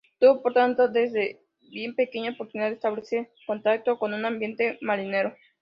[0.19, 5.35] Tuvo por tanto desde bien pequeño oportunidad de establecer contacto con un ambiente marinero.